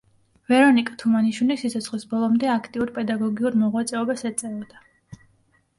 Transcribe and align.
ვერონიკა 0.51 0.93
თუმანიშვილი 1.01 1.57
სიცოცხლის 1.63 2.07
ბოლომდე 2.15 2.49
აქტიურ 2.55 2.93
პედაგოგიურ 2.97 3.61
მოღვაწეობას 3.65 4.27
ეწეოდა. 4.33 4.85